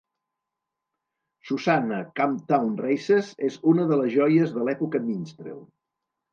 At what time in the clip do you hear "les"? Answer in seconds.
4.03-4.13